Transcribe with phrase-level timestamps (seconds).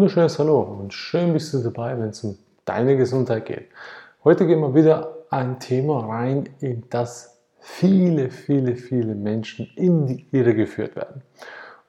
[0.00, 3.68] wunderschönes Hallo und schön bist du dabei, wenn es um deine Gesundheit geht.
[4.24, 10.26] Heute gehen wir wieder ein Thema rein, in das viele, viele, viele Menschen in die
[10.32, 11.20] Irre geführt werden.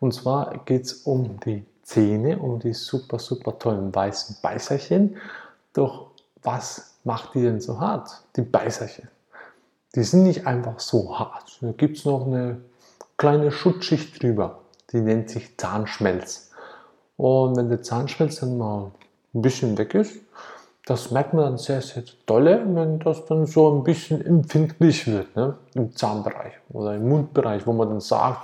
[0.02, 5.16] Und zwar geht es um die Zähne, um die super, super tollen weißen Beißerchen.
[5.72, 6.08] Doch
[6.44, 9.08] was macht die denn so hart, die Beißerchen?
[9.96, 11.60] Die sind nicht einfach so hart.
[11.62, 12.60] Da gibt es noch eine
[13.16, 16.51] kleine Schutzschicht drüber, die nennt sich Zahnschmelz.
[17.22, 18.90] Und wenn der Zahnschmelz dann mal
[19.36, 20.22] ein bisschen weg ist,
[20.88, 25.36] das merkt man dann sehr, sehr dolle, wenn das dann so ein bisschen empfindlich wird
[25.36, 25.56] ne?
[25.76, 28.40] im Zahnbereich oder im Mundbereich, wo man dann sagt,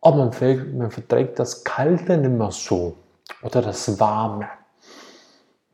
[0.00, 2.94] oh, man, verträgt, man verträgt das Kalte nicht mehr so
[3.42, 4.48] oder das Warme.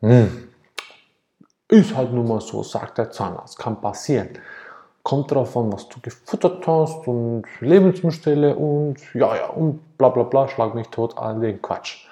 [0.01, 0.49] Hm.
[1.69, 4.31] Ist halt nun mal so, sagt der Zahnarzt, kann passieren.
[5.03, 10.25] Kommt darauf an, was du gefuttert hast und Lebensmittel und ja, ja, und bla bla
[10.25, 12.07] bla, schlag mich tot, all den Quatsch.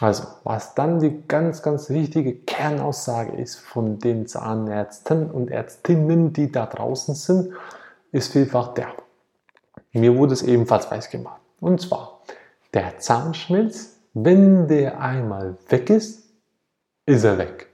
[0.00, 6.50] Also, was dann die ganz, ganz wichtige Kernaussage ist von den Zahnärzten und Ärztinnen, die
[6.50, 7.52] da draußen sind,
[8.10, 8.88] ist vielfach der.
[9.92, 11.40] Mir wurde es ebenfalls weiß gemacht.
[11.60, 12.20] Und zwar,
[12.74, 16.32] der Zahnschmelz, wenn der einmal weg ist,
[17.06, 17.68] ist er weg.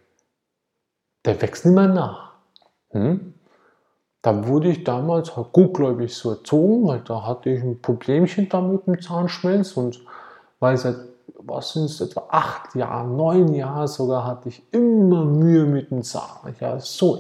[1.25, 2.35] Der wächst nicht mehr nach.
[2.91, 3.35] Hm?
[4.29, 8.61] Da wurde ich damals halt gutgläubig so erzogen, weil da hatte ich ein Problemchen da
[8.61, 10.03] mit dem Zahnschmelz und
[10.61, 10.97] weil seit,
[11.39, 16.03] was sind es, etwa acht Jahren, neun Jahre sogar, hatte ich immer Mühe mit dem
[16.03, 16.43] Zahn.
[16.45, 17.19] Hatte so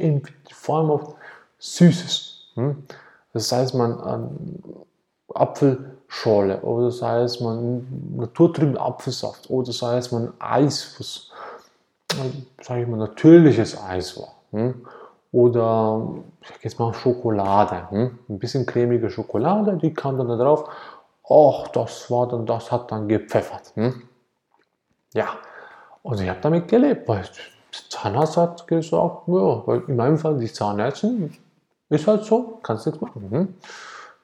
[0.52, 1.14] vor allem auf
[1.58, 2.50] Süßes.
[2.56, 2.82] Hm?
[3.32, 4.84] Das heißt, man ähm,
[5.32, 7.86] Apfelschorle oder sei es man
[8.18, 11.30] naturtrüben Apfelsaft oder sei es man Eis, was,
[12.60, 14.34] sage ich mal, natürliches Eis war.
[14.50, 14.74] Hm?
[15.30, 16.08] Oder
[16.40, 18.18] ich sag jetzt mal Schokolade, hm?
[18.28, 20.68] ein bisschen cremige Schokolade, die kam dann da drauf.
[21.28, 23.72] Ach, das war dann, das hat dann gepfeffert.
[23.74, 24.02] Hm?
[25.12, 25.28] Ja,
[26.02, 27.30] und ich habe damit gelebt, weil der
[27.90, 31.34] Zahnarzt hat gesagt, ja, weil in meinem Fall die Zahnärztin
[31.90, 33.30] ist halt so, kannst nichts machen.
[33.30, 33.54] Hm?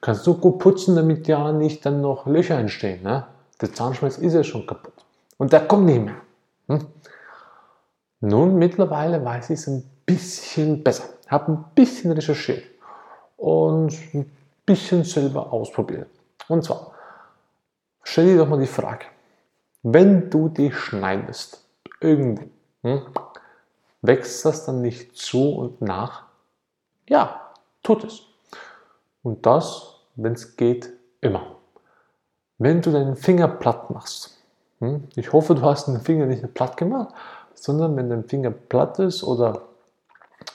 [0.01, 3.03] Kannst du gut putzen, damit ja nicht dann noch Löcher entstehen.
[3.03, 3.25] Ne?
[3.61, 4.93] Der Zahnschmelz ist ja schon kaputt.
[5.37, 6.15] Und der kommt nicht mehr.
[6.67, 6.87] Hm?
[8.21, 11.05] Nun, mittlerweile weiß ich es ein bisschen besser.
[11.27, 12.63] Habe ein bisschen recherchiert
[13.37, 14.31] und ein
[14.65, 16.09] bisschen selber ausprobiert.
[16.47, 16.91] Und zwar,
[18.03, 19.05] stell dir doch mal die Frage,
[19.83, 21.63] wenn du dich schneidest,
[21.99, 22.45] irgendwo,
[22.83, 23.01] hm,
[24.01, 26.23] wächst das dann nicht zu und nach?
[27.07, 27.51] Ja,
[27.83, 28.21] tut es.
[29.23, 30.89] Und das, wenn es geht,
[31.21, 31.57] immer.
[32.57, 34.37] Wenn du deinen Finger platt machst,
[34.79, 37.13] hm, ich hoffe, du hast den Finger nicht platt gemacht,
[37.53, 39.61] sondern wenn dein Finger platt ist oder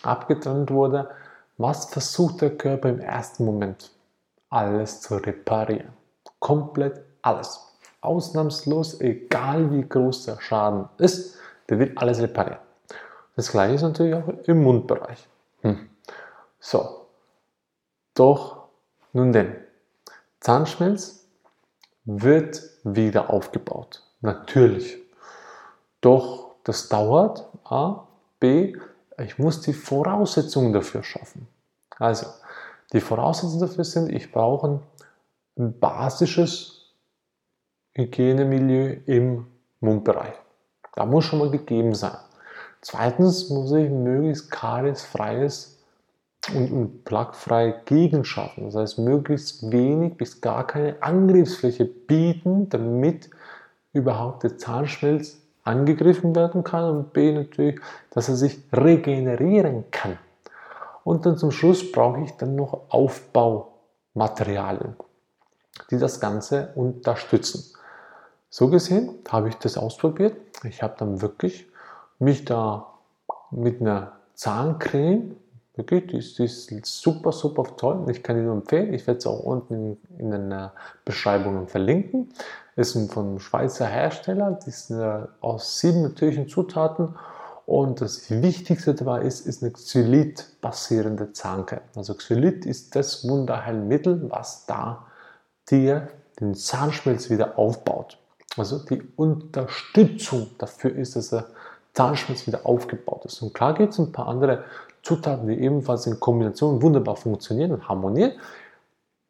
[0.02, 1.10] abgetrennt wurde,
[1.58, 3.90] was versucht der Körper im ersten Moment?
[4.48, 5.92] Alles zu reparieren.
[6.38, 7.66] Komplett alles.
[8.00, 11.36] Ausnahmslos, egal wie groß der Schaden ist,
[11.68, 12.60] der wird alles reparieren.
[13.36, 15.28] Das gleiche ist natürlich auch im Mundbereich.
[15.60, 15.90] Hm.
[16.58, 17.06] So,
[18.14, 18.68] doch
[19.12, 19.56] nun denn,
[20.40, 21.26] Zahnschmelz
[22.04, 24.02] wird wieder aufgebaut.
[24.20, 24.98] Natürlich.
[26.00, 27.46] Doch das dauert.
[27.64, 28.06] A.
[28.40, 28.76] B
[29.20, 31.46] ich muss die Voraussetzungen dafür schaffen.
[31.98, 32.26] Also,
[32.92, 34.80] die Voraussetzungen dafür sind, ich brauche
[35.56, 36.94] ein basisches
[37.94, 39.46] Hygienemilieu im
[39.80, 40.34] Mundbereich.
[40.94, 42.16] Da muss schon mal gegeben sein.
[42.80, 45.78] Zweitens muss ich möglichst kariesfreies
[46.54, 48.64] und, und plaquefreie Gegend schaffen.
[48.64, 53.30] Das heißt, möglichst wenig bis gar keine Angriffsfläche bieten, damit
[53.92, 60.18] überhaupt der Zahnschmelz angegriffen werden kann und B natürlich, dass er sich regenerieren kann.
[61.04, 64.96] Und dann zum Schluss brauche ich dann noch Aufbaumaterialien,
[65.90, 67.76] die das Ganze unterstützen.
[68.48, 70.36] So gesehen habe ich das ausprobiert.
[70.64, 71.66] Ich habe dann wirklich
[72.18, 72.94] mich da
[73.50, 75.36] mit einer Zahncreme,
[75.76, 78.04] wirklich, die ist, die ist super, super toll.
[78.10, 78.92] Ich kann die nur empfehlen.
[78.92, 80.70] Ich werde es auch unten in, in den
[81.04, 82.32] Beschreibungen verlinken
[82.80, 84.92] ist von Schweizer Hersteller, die ist
[85.40, 87.14] aus sieben natürlichen Zutaten
[87.66, 91.82] und das Wichtigste dabei ist, ist eine Xylit-basierende Zanke.
[91.94, 95.06] Also Xylit ist das Wunderheilmittel, was da
[95.70, 96.08] dir
[96.40, 98.18] den Zahnschmelz wieder aufbaut.
[98.56, 101.46] Also die Unterstützung dafür ist, dass der
[101.92, 103.42] Zahnschmelz wieder aufgebaut ist.
[103.42, 104.64] Und klar gibt es ein paar andere
[105.02, 108.32] Zutaten, die ebenfalls in Kombination wunderbar funktionieren und harmonieren.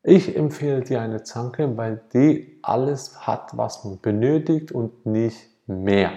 [0.02, 6.12] Ich empfehle dir eine Zanke, weil die alles hat, was man benötigt und nicht mehr.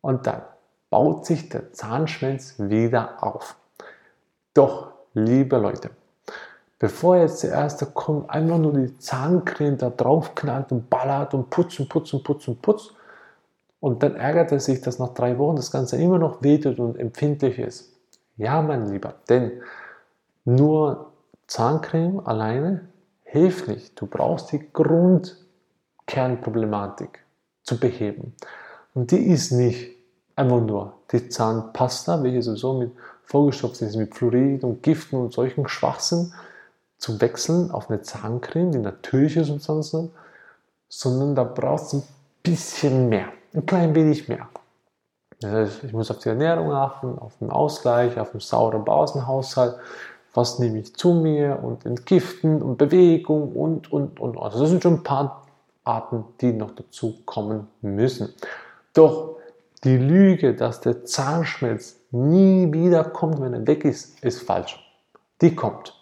[0.00, 0.42] Und dann
[0.90, 3.56] baut sich der Zahnschmelz wieder auf.
[4.54, 5.90] Doch, liebe Leute,
[6.78, 11.50] bevor jetzt der erste kommt, einfach nur die Zahncreme da drauf knallt und ballert und
[11.50, 12.94] putzt und putzt und putzt und putzt,
[13.78, 16.98] Und dann ärgert er sich, dass nach drei Wochen das Ganze immer noch wehtut und
[16.98, 17.95] empfindlich ist.
[18.36, 19.52] Ja, mein Lieber, denn
[20.44, 21.12] nur
[21.46, 22.88] Zahncreme alleine
[23.24, 24.00] hilft nicht.
[24.00, 27.20] Du brauchst die Grundkernproblematik
[27.62, 28.34] zu beheben.
[28.94, 29.94] Und die ist nicht
[30.36, 32.92] einfach nur die Zahnpasta, welche sowieso mit
[33.24, 36.32] vollgestopft ist mit Fluorid und Giften und solchen Schwachsinn,
[36.98, 40.10] zu wechseln auf eine Zahncreme, die natürlich ist und sonst nicht,
[40.88, 42.02] sondern da brauchst du ein
[42.42, 44.48] bisschen mehr, ein klein wenig mehr.
[45.40, 49.76] Das heißt, ich muss auf die Ernährung achten, auf den Ausgleich, auf den sauren Bausenhaushalt,
[50.34, 54.38] was nehme ich zu mir und Entgiften und Bewegung und, und, und.
[54.38, 55.46] Also das sind schon ein paar
[55.84, 58.34] Arten, die noch dazu kommen müssen.
[58.92, 59.36] Doch
[59.84, 64.82] die Lüge, dass der Zahnschmelz nie wieder kommt, wenn er weg ist, ist falsch.
[65.40, 65.94] Die kommt.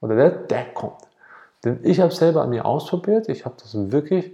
[0.00, 1.02] Oder der, der kommt.
[1.64, 4.32] Denn ich habe selber an mir ausprobiert, ich habe das wirklich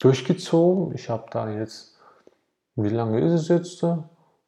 [0.00, 0.94] durchgezogen.
[0.94, 1.91] Ich habe da jetzt,
[2.76, 3.84] wie lange ist es jetzt?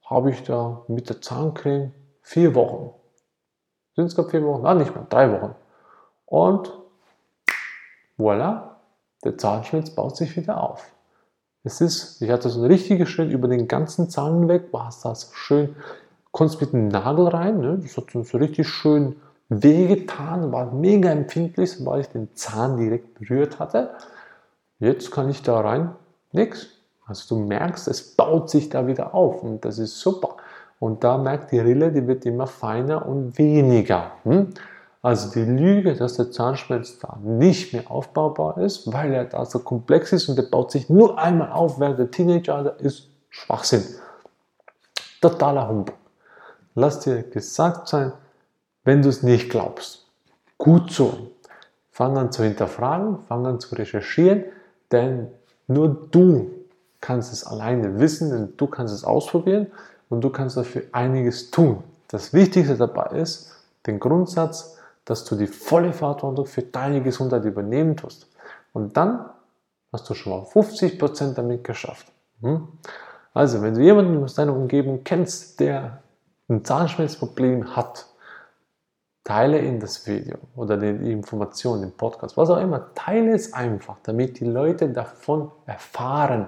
[0.04, 1.92] Habe ich da mit der Zahncreme
[2.22, 2.90] vier Wochen.
[3.96, 4.62] Sind es gerade vier Wochen?
[4.62, 5.54] Nein, nicht mehr, drei Wochen.
[6.26, 6.72] Und
[8.18, 8.76] voilà,
[9.24, 10.90] der Zahnschmelz baut sich wieder auf.
[11.62, 15.00] Es ist, ich hatte so einen richtigen Schnitt über den ganzen Zahn weg, war es
[15.00, 15.74] da so schön,
[16.30, 17.78] konntest mit dem Nagel rein, ne?
[17.80, 19.16] das hat so richtig schön
[19.48, 23.90] wehgetan, war mega empfindlich, weil ich den Zahn direkt berührt hatte.
[24.78, 25.94] Jetzt kann ich da rein,
[26.32, 26.73] nichts.
[27.06, 30.36] Also du merkst, es baut sich da wieder auf und das ist super.
[30.78, 34.12] Und da merkt die Rille, die wird immer feiner und weniger.
[34.24, 34.52] Hm?
[35.02, 39.58] Also die Lüge, dass der Zahnschmelz da nicht mehr aufbaubar ist, weil er da so
[39.58, 43.84] komplex ist und der baut sich nur einmal auf während der Teenager, ist Schwachsinn.
[45.20, 45.94] Totaler Humbug.
[46.74, 48.12] Lass dir gesagt sein,
[48.84, 50.06] wenn du es nicht glaubst.
[50.56, 51.32] Gut so.
[51.90, 54.44] Fang an zu hinterfragen, fang an zu recherchieren,
[54.90, 55.28] denn
[55.66, 56.50] nur du
[57.04, 59.66] kannst es alleine wissen, denn du kannst es ausprobieren
[60.08, 61.84] und du kannst dafür einiges tun.
[62.08, 63.54] Das Wichtigste dabei ist,
[63.86, 68.26] den Grundsatz, dass du die volle Verantwortung für deine Gesundheit übernehmen tust.
[68.72, 69.26] Und dann
[69.92, 72.06] hast du schon mal 50% damit geschafft.
[72.40, 72.68] Hm?
[73.34, 75.98] Also, wenn du jemanden aus deiner Umgebung kennst, der
[76.48, 78.06] ein Zahnschmelzproblem hat,
[79.24, 82.94] teile ihm das Video oder die Information, den Podcast, was auch immer.
[82.94, 86.46] Teile es einfach, damit die Leute davon erfahren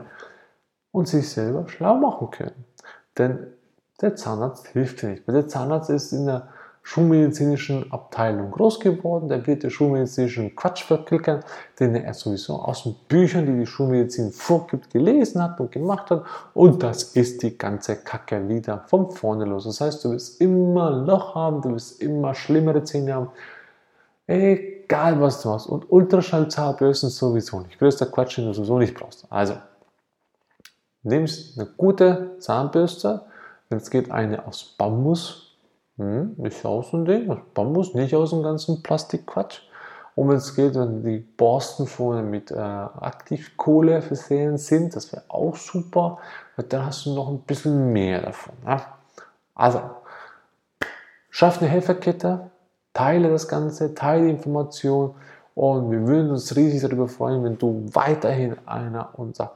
[0.97, 2.65] und sich selber schlau machen können.
[3.19, 3.49] Denn
[4.01, 5.29] der Zahnarzt hilft dir nicht.
[5.29, 6.49] Weil der Zahnarzt ist in der
[6.83, 9.29] schulmedizinischen Abteilung groß geworden.
[9.29, 11.41] Der wird den schulmedizinischen Quatsch verklickern,
[11.79, 16.25] den er sowieso aus den Büchern, die die Schulmedizin vorgibt, gelesen hat und gemacht hat.
[16.55, 19.65] Und das ist die ganze Kacke wieder von vorne los.
[19.65, 23.29] Das heißt, du wirst immer Loch haben, du wirst immer schlimmere Zähne haben.
[24.27, 25.67] Egal was du machst.
[25.67, 27.79] Und Ultraschallzahnbürsten sowieso nicht.
[27.79, 29.27] Größter Quatsch, den du sowieso nicht brauchst.
[29.29, 29.57] Also,
[31.07, 33.23] nimmst eine gute Zahnbürste,
[33.69, 35.47] wenn es geht, eine aus Bambus
[35.99, 37.41] hm, auch so ein Ding.
[37.55, 39.63] Bambus, nicht aus dem ganzen Plastikquatsch.
[40.15, 45.25] Und wenn es geht, wenn die Borsten vorne mit äh, Aktivkohle versehen sind, das wäre
[45.29, 46.19] auch super,
[46.57, 48.55] weil dann hast du noch ein bisschen mehr davon.
[48.67, 48.99] Ja?
[49.55, 49.81] Also,
[51.31, 52.51] schaff eine Helferkette,
[52.95, 55.15] teile das Ganze, teile die Information
[55.55, 59.53] und wir würden uns riesig darüber freuen, wenn du weiterhin einer unserer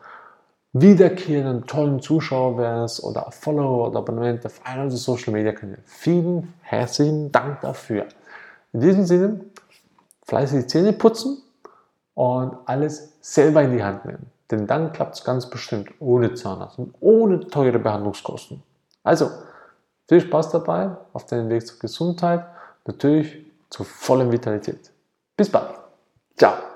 [0.72, 5.82] wiederkehrenden tollen Zuschauer wärst oder Follower oder Abonnent auf einer unserer Social Media Kanäle.
[5.84, 8.06] Vielen herzlichen Dank dafür.
[8.72, 9.40] In diesem Sinne,
[10.24, 11.42] fleißig die Zähne putzen
[12.14, 14.30] und alles selber in die Hand nehmen.
[14.50, 18.62] Denn dann klappt es ganz bestimmt ohne Zahnarzt und ohne teure Behandlungskosten.
[19.02, 19.30] Also,
[20.08, 22.44] viel Spaß dabei auf deinem Weg zur Gesundheit,
[22.86, 24.90] natürlich zur vollen Vitalität.
[25.36, 25.70] Bis bald.
[26.36, 26.69] Ciao.